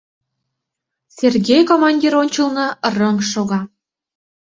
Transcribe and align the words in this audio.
Сергей 1.17 1.61
командир 1.71 2.13
ончылно 2.21 2.65
рыҥ 2.97 3.17
шога. 3.31 3.61